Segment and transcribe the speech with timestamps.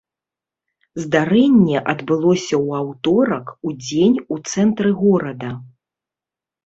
[1.01, 5.51] Здарэнне адбылося ў аўторак удзень у цэнтры горада.